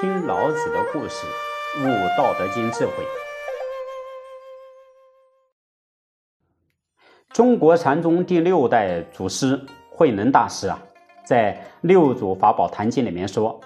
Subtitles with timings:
[0.00, 1.26] 听老子的故事，
[1.80, 1.82] 悟
[2.16, 2.92] 《道德经》智慧。
[7.30, 10.80] 中国禅宗第六代祖师慧能大师啊，
[11.24, 13.60] 在《六祖法宝坛经》里面说：“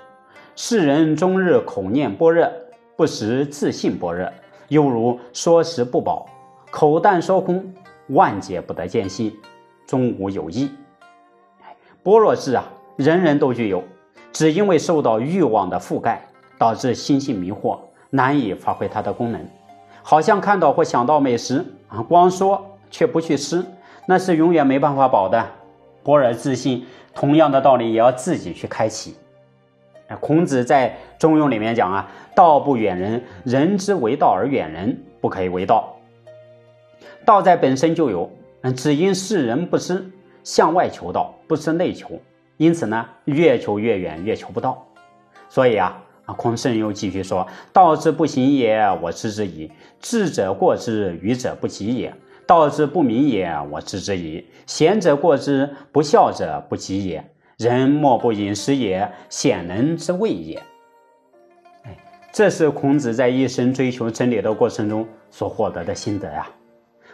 [0.56, 2.50] 世人终日口念般若，
[2.96, 4.26] 不识自性般若，
[4.68, 6.26] 犹如说食不饱，
[6.70, 7.74] 口淡说空，
[8.08, 9.30] 万劫不得见性，
[9.86, 10.70] 终无有益。”
[12.02, 12.64] 般若智啊，
[12.96, 13.84] 人人都具有。
[14.32, 16.22] 只因为受到欲望的覆盖，
[16.58, 17.78] 导致心性迷惑，
[18.10, 19.40] 难以发挥它的功能。
[20.02, 23.64] 好像看到或想到美食啊，光说却不去吃，
[24.06, 25.44] 那是永远没办法保的。
[26.02, 29.14] 博尔自信，同样的道理也要自己去开启。
[30.20, 35.94] 孔子在《中庸》里面讲啊：“道不远人，人之为道而远人，不可以为道。
[37.24, 38.30] 道在本身就有，
[38.76, 40.04] 只因世人不知，
[40.42, 42.10] 向外求道，不知内求。”
[42.58, 44.86] 因此呢，越求越远，越求不到。
[45.48, 52.10] 所以啊，啊，孔圣又继续说：“道之不行也，我知之矣；智者过之，愚者不及也；
[52.46, 57.24] 道之不明也，我知之矣；贤者过之，不孝者不及也。
[57.58, 60.62] 人莫不饮食也，鲜能之谓也。”
[61.84, 61.96] 哎，
[62.32, 66.46] 这是孔子在一生追求真理的过程中所获得的心得呀。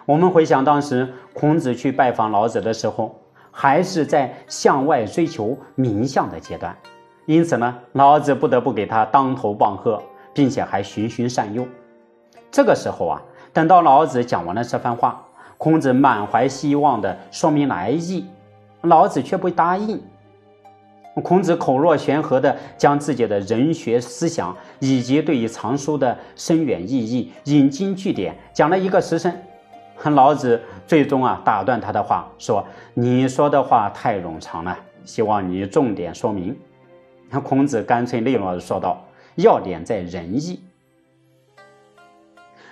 [0.05, 3.19] 我们回想当时孔子去拜访老子的时候。
[3.61, 6.73] 还是在向外追求名相的阶段，
[7.27, 10.01] 因此呢，老子不得不给他当头棒喝，
[10.33, 11.67] 并且还循循善诱。
[12.53, 13.21] 这个时候啊，
[13.53, 15.21] 等到老子讲完了这番话，
[15.57, 18.25] 孔子满怀希望的说明来意，
[18.83, 20.01] 老子却不答应。
[21.25, 29.37] 孔子口若悬河的将自己的人学思想以及对于藏书的深远意义引经据典讲了一个时辰。
[30.15, 36.57] 老子最终啊打断他的话，说：“你说的话太冗长了，希望你重点说明。”
[37.31, 39.05] 那孔子干脆利落的说道
[39.37, 40.63] ：“要点在仁义。”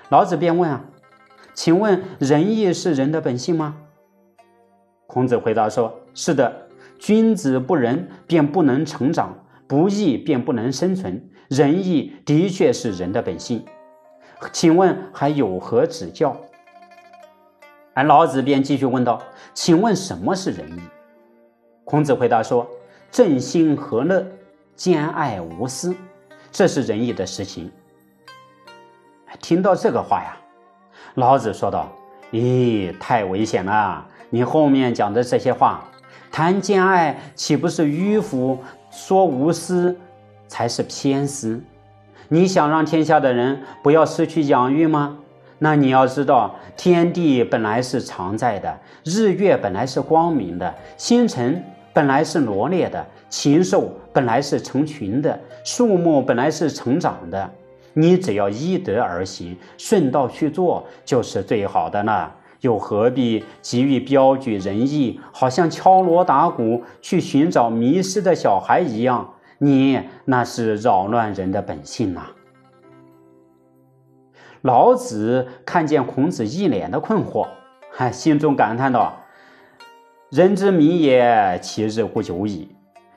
[0.09, 0.85] 老子便问啊
[1.53, 3.77] ：“请问仁义是人的本性吗？”
[5.07, 6.69] 孔子回答说：“是的，
[6.99, 9.31] 君子不仁，便不能成长；
[9.67, 11.29] 不义，便不能生存。
[11.49, 13.65] 仁义的确是人的本性，
[14.53, 16.37] 请问还有何指教？”
[17.97, 19.23] 而老子便继续问道
[19.55, 20.81] ：“请问什么是仁义？”
[21.83, 22.69] 孔子回答说
[23.11, 24.23] ：“正心和乐，
[24.75, 25.97] 兼爱无私，
[26.53, 27.73] 这是仁义的实情。”
[29.41, 30.37] 听到这个话呀，
[31.15, 31.91] 老子说道
[32.33, 34.07] ：“咦，太危险了！
[34.29, 35.83] 你后面讲的这些话，
[36.31, 38.59] 谈兼爱岂不是迂腐？
[38.91, 39.99] 说无私
[40.49, 41.59] 才是偏私。
[42.29, 45.17] 你想让天下的人不要失去养育吗？”
[45.59, 51.63] 那你要知道，天地本来是常在的，日月本来是光明的，星辰
[51.93, 57.51] 本来是罗列的，禽兽本来是成群的，树木本来是成长的。
[57.95, 62.35] 你只要依德而行，顺道去做，就是最好的了。
[62.61, 69.27] 又何必急于标举仁义，好像敲锣打鼓去寻找迷失的小孩一样？
[69.59, 72.27] 你那是扰乱人的本性呐！
[74.67, 77.47] 老子看见孔子一脸的困惑，
[77.93, 79.17] 还 心中感叹道
[80.29, 82.69] ：“人之迷也，其日乎久矣。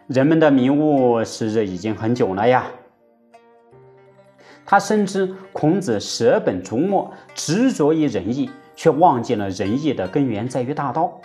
[0.06, 2.68] 人们的迷雾时日已经很久了呀。”
[4.64, 11.20] 他深知孔子舍本逐末，执着于仁义，却忘记了仁义的根源在于大道。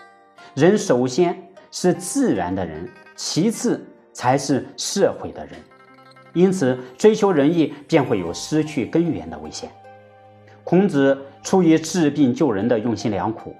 [0.55, 1.39] 人首先
[1.71, 5.57] 是自然的人，其次才是社会的人。
[6.33, 9.69] 因此，追求仁义便会有失去根源的危险。
[10.65, 13.55] 孔子出于治病救人的用心良苦，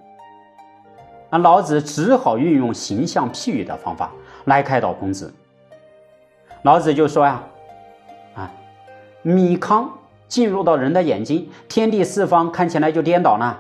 [1.29, 4.11] 那老子只好运用形象譬喻的方法
[4.47, 5.33] 来开导孔子。
[6.63, 7.43] 老子就说呀
[8.35, 8.51] ：“啊，
[9.21, 9.87] 米糠
[10.29, 13.59] 进入到人的眼睛，天地四方看起来就颠倒了；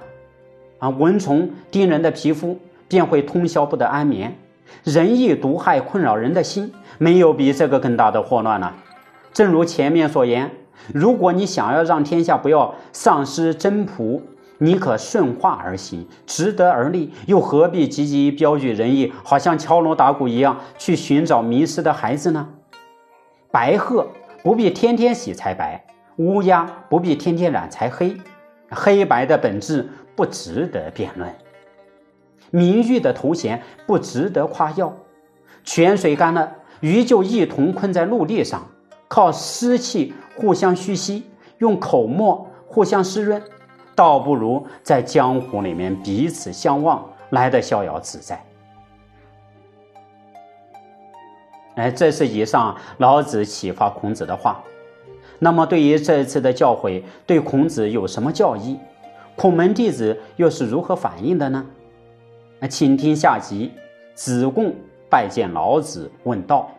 [0.78, 4.34] 啊，蚊虫叮人的皮肤，便会通宵不得安眠。
[4.82, 8.74] 仁义毒害困扰人的心，没有比这个更大的祸乱了。
[9.34, 10.50] 正如前面所言。”
[10.92, 14.20] 如果你想要让天下不要丧失真仆，
[14.58, 22.48] 你可顺化而行，值得而立，又何必积极标举仁义，好像敲锣打鼓一样去寻找迷失的孩子呢？
[23.50, 24.06] 白鹤
[24.42, 25.84] 不必天天洗才白，
[26.16, 28.16] 乌鸦不必天天染才黑，
[28.70, 31.32] 黑白的本质不值得辩论，
[32.50, 34.94] 名誉的头衔不值得夸耀。
[35.64, 38.66] 泉水干了，鱼就一同困在陆地上。
[39.06, 41.24] 靠湿气互相虚息，
[41.58, 43.42] 用口沫互相湿润，
[43.94, 48.44] 倒不如在江湖里面彼此相望来的逍遥自在。
[51.76, 54.62] 哎，这是以上老子启发孔子的话。
[55.40, 58.78] 那么，对于这次的教诲，对孔子有什么教义？
[59.36, 61.66] 孔门弟子又是如何反应的呢？
[62.70, 63.72] 请听下集：
[64.14, 64.72] 子贡
[65.10, 66.70] 拜见老子，问道。